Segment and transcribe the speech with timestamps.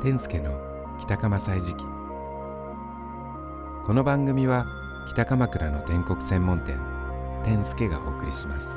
[0.00, 0.52] 天助の
[1.00, 1.84] 北鎌歳時記
[3.84, 4.64] この番組は
[5.08, 6.78] 北鎌倉の天国専門店
[7.42, 8.68] 天助がお送りします。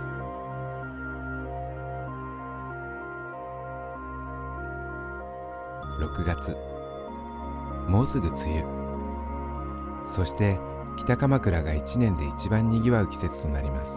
[6.00, 6.58] 6月。
[7.88, 10.10] もうすぐ梅雨。
[10.10, 10.60] そして
[10.98, 13.92] 北鎌倉が一年で一番にぎわう季節となります。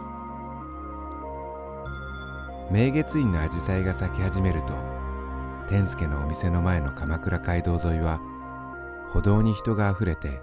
[2.70, 4.93] 明月院の紫陽花が咲き始めると
[5.68, 8.20] 天助のお店の前の鎌倉街道沿いは
[9.12, 10.40] 歩道に人があふれて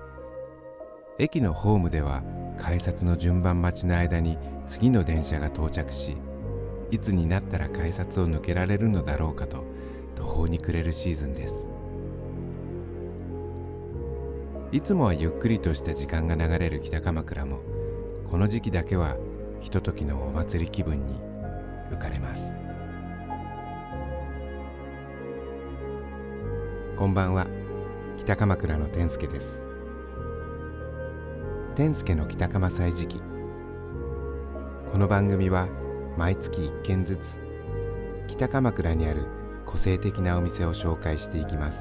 [1.19, 2.23] 駅のホームでは
[2.57, 4.37] 改札の順番待ちの間に
[4.67, 6.17] 次の電車が到着し
[6.89, 9.63] いつになったら改札を抜けられるのだろうかと
[10.15, 11.65] 途方に暮れるシーズンです。
[14.71, 17.59] いつもはゆっくりとした時間が流れる北鎌倉も
[18.29, 19.17] この時期だけは
[19.59, 21.19] ひとときのお祭り気分に
[21.91, 22.70] 浮かれます。
[26.97, 27.47] こんばんは。
[28.17, 29.61] 北鎌倉の天助です。
[31.75, 33.21] 天助の北鎌歳時記
[34.91, 35.67] この番組は
[36.17, 37.39] 毎月1件ずつ
[38.27, 39.25] 北鎌倉にある
[39.65, 41.79] 個性的なお店を紹介していきます。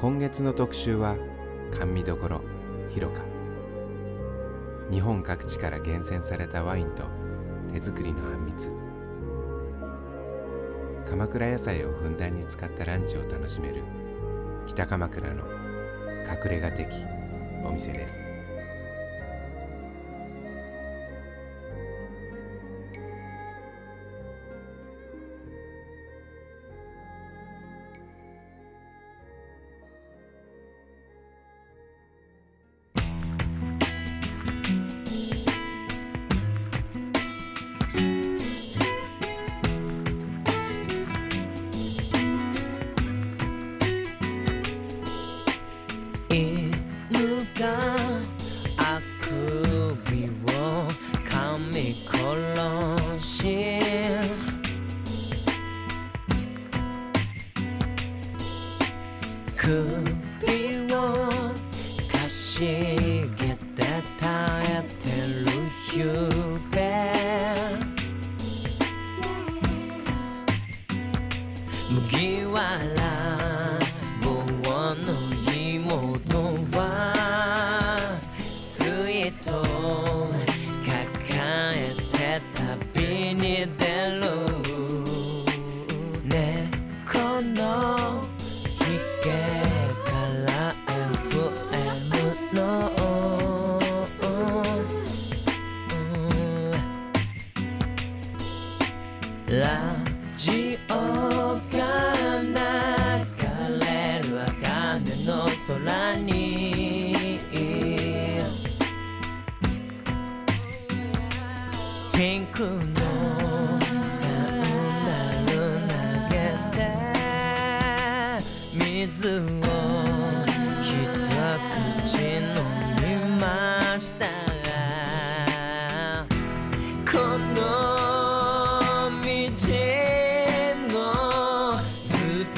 [0.00, 1.16] 今月の特集は
[1.78, 2.40] 甘味どころ
[2.90, 3.22] 広か
[4.90, 7.04] 日本各地から厳選されたワインと
[7.72, 8.77] 手作りのあんみつ。
[11.08, 13.82] 鎌倉野菜をふんだんに使ったランチを楽しめる
[14.66, 15.44] 北鎌倉の
[16.44, 16.86] 隠れ家的
[17.64, 18.27] お店です。
[59.68, 59.74] 首
[60.94, 60.96] を
[62.10, 63.84] かしげて
[64.18, 65.10] 耐えて
[65.44, 65.52] る
[65.94, 66.57] ゆ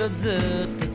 [0.08, 0.88] ず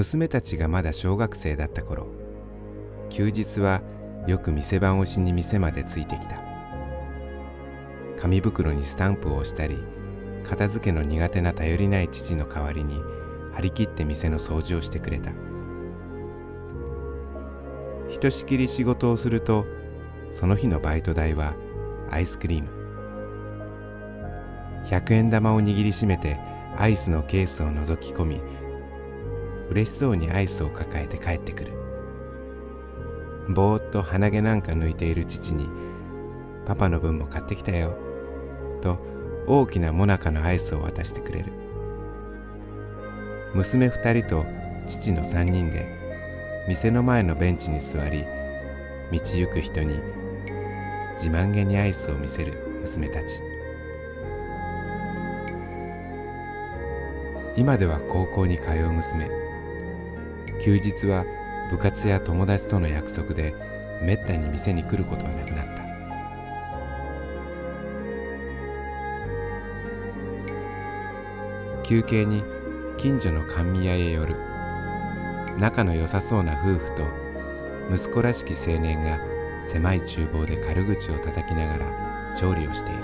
[0.00, 2.06] 娘たちがまだ小学生だった頃
[3.10, 3.82] 休日は
[4.26, 6.40] よく店番をしに店までついてきた。
[8.18, 9.76] 紙袋にスタンプを押したり
[10.44, 12.94] 片付けの苦手な頼りない父の代わりに
[13.52, 15.32] 張り切って店の掃除をしてくれた。
[18.08, 19.66] ひとしきり仕事をすると
[20.30, 21.54] その日のバイト代は
[22.10, 22.70] アイスクリーム。
[24.86, 26.40] 100円玉を握りしめて
[26.78, 28.40] アイスのケースを覗き込み
[29.70, 31.72] 嬉しそうにアイスを抱えて帰ってくる。
[33.48, 35.68] ぼーっと鼻毛なんか抜いている父に
[36.66, 37.96] 「パパの分も買ってきたよ」
[38.82, 38.98] と
[39.46, 41.52] 大きなモナカのアイスを渡してくれる。
[43.54, 44.44] 娘二人と
[44.86, 45.86] 父の三人で
[46.68, 48.24] 店の前のベンチに座り
[49.12, 49.98] 道行く人に
[51.14, 53.42] 自慢げにアイスを見せる娘たち。
[57.56, 59.39] 今では高校に通う娘。
[60.60, 61.24] 休日は
[61.70, 63.54] 部活や友達との約束で
[64.02, 65.80] めったに店に来ることはなくなった。
[71.82, 72.44] 休憩に
[72.98, 74.36] 近所の甘味屋へ寄る。
[75.58, 77.04] 仲の良さそうな夫婦と
[77.92, 79.18] 息子らしき青年が
[79.66, 83.00] 狭い厨房で軽口を叩きながら調理をしている。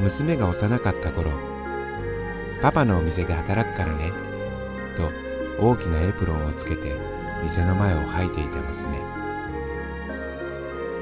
[0.00, 1.53] 娘が幼かった頃
[2.64, 4.10] パパのお店で働くからね
[4.96, 5.10] と
[5.62, 6.96] 大きなエプロンをつけて
[7.42, 9.02] 店の前を吐いていた娘。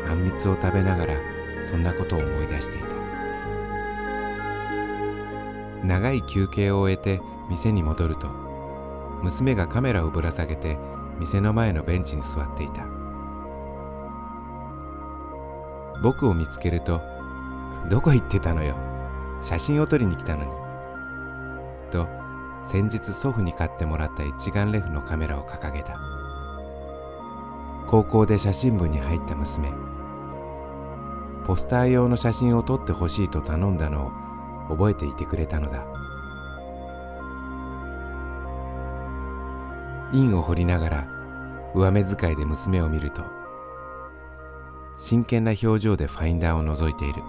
[0.09, 1.14] あんみつを食べながら
[1.62, 2.87] そんなことを思い出していた。
[5.87, 8.26] 長い休憩を終えて店に戻ると
[9.23, 10.76] 娘がカメラをぶら下げて
[11.20, 12.88] 店の前のベンチに座っていた
[16.03, 17.00] 僕を見つけると
[17.88, 18.75] 「どこ行ってたのよ。
[19.41, 20.50] 写真を撮りに来たのに」
[21.93, 22.09] と
[22.65, 26.00] 先日祖父に買ってもらった一眼レフのカメラを掲げた。
[27.87, 29.71] 高校で写真部に入った娘。
[31.47, 34.12] ポスター用の写真を撮ってほしいと頼んだの
[34.71, 35.85] を覚えていてくれたのだ。
[40.12, 41.09] 印を彫りながら
[41.75, 43.23] 上目遣いで娘を見ると
[44.99, 47.23] 真剣な表情でファインダーを覗いている。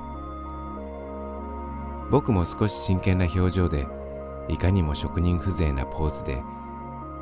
[2.12, 3.88] 僕も少し真剣な表情で
[4.50, 6.44] いかにも職人風情なポーズで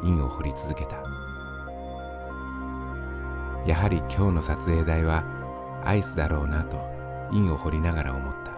[0.04, 0.98] 印を彫り続けた。
[3.66, 5.24] やはり今日の撮影台は
[5.84, 6.78] アイスだろうなと
[7.32, 8.52] 印を彫りながら思った。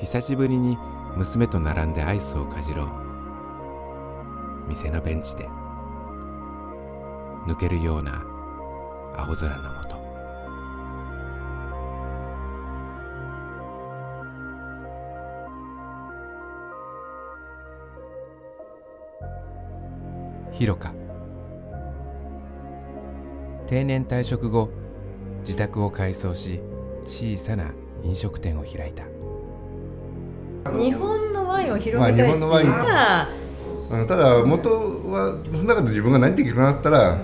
[0.00, 0.78] 久しぶりに
[1.16, 2.88] 娘と並んでアイスをかじろう。
[4.68, 5.48] 店のベンチで。
[7.46, 8.22] 抜けるような
[9.16, 9.97] 青空のもと
[20.58, 20.92] ひろか
[23.68, 24.70] 定年退職後
[25.42, 26.60] 自宅を改装し
[27.04, 27.70] 小さな
[28.02, 29.04] 飲食店を開いた。
[30.76, 32.70] 日本のワインを広まあめたいって日本のワイン。
[32.70, 34.68] 言ったら、あのただ元
[35.10, 37.18] はその中で自分が何できるかなったら、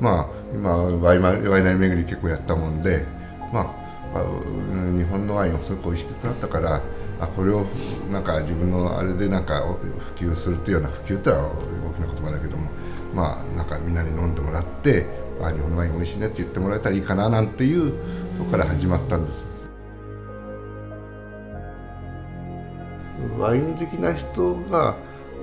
[0.00, 3.06] まあ今ワイマワイナリー巡り結構やったもんで、
[3.52, 3.66] まあ、
[4.12, 6.82] 日本のワインをすごく美味しくなったから
[7.20, 7.66] あこれを
[8.10, 9.62] なんか自分のあれでなんか
[9.98, 12.70] 普及するっていうような普及ってのは大きな言葉だけども
[13.14, 15.06] まあなんかみんなに飲んでもらって
[15.40, 17.92] あ日本のワイン美味しいねって言ってもらえたらいいかななんていう
[18.36, 19.46] とこから始まったんです。
[23.38, 24.96] ワイン好きな人が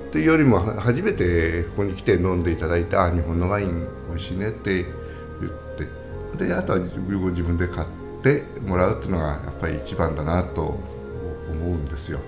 [0.08, 4.84] っていうよりも初めてここに来て飲んでいただいてあ日本のワイン美味しいねって
[5.40, 5.52] 言っ
[6.36, 7.97] てであとは自分自分で買って
[8.66, 10.78] もらうっていうのがやっぱり一番だなと思
[11.50, 12.18] うんですよ。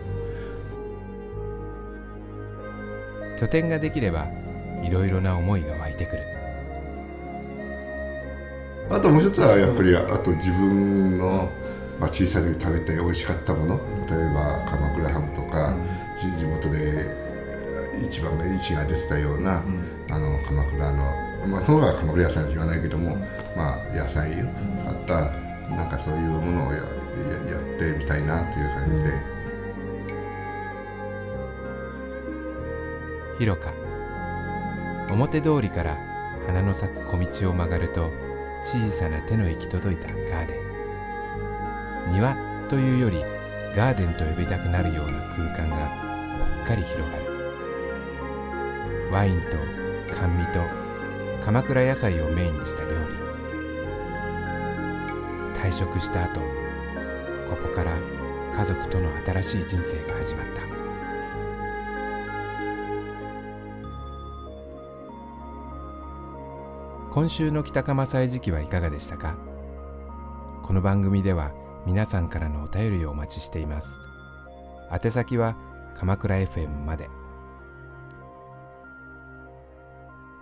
[3.38, 4.26] 拠点ができれば
[4.82, 6.22] いろいろな思いが湧いてくる。
[8.90, 11.48] あともう一つはやっぱりあと自分の、
[12.00, 15.74] まあ、小さい時食べて美味しかったもの例えば鎌倉ハムとか、
[16.18, 17.06] 地地元で
[18.08, 19.62] 一番の市が出てたような、
[20.10, 21.04] あの鎌倉の、
[21.46, 23.16] まあ、その方が鎌倉野菜と言わないけども、
[23.56, 24.46] まあ、野菜を
[24.82, 26.84] 使ったなんかそういうものをやっ
[27.78, 29.40] てみたいなという感じで。
[33.38, 33.72] ひろか
[35.08, 35.96] 表通りから
[36.46, 38.10] 花の咲く小道を曲がると
[38.62, 40.54] 小さな手の行き届いたガーデ
[42.08, 42.12] ン。
[42.12, 42.36] 庭
[42.68, 43.24] というより
[43.74, 45.88] ガーデンと呼びたくなるような空間が
[46.56, 47.24] ぽっかり広がる。
[49.10, 49.56] ワインと
[50.14, 50.60] 甘味と
[51.44, 53.29] 鎌倉野菜をメインにした料理。
[55.62, 56.40] 退職した後
[57.48, 57.92] ここから
[58.54, 60.62] 家族との新しい人生が始まった。
[67.10, 69.36] 今週の北鎌祭時期はいかがでしたか？
[70.62, 71.52] この番組では
[71.84, 73.98] 皆さんからのお便りをお待ちしています。
[74.90, 75.56] 宛先は
[75.94, 77.10] 鎌倉 FM まで。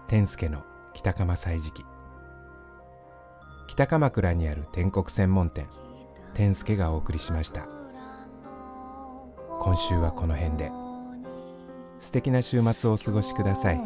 [0.07, 0.63] 天助の
[0.95, 1.85] 北鎌祭時期。
[3.79, 5.69] 北鎌倉にある天国専門店
[6.35, 7.69] 天助がお送りしました。
[9.61, 10.73] 今週はこの辺で。
[12.01, 13.81] 素敵な週末をお過ごしください。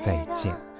[0.00, 0.71] 在一夜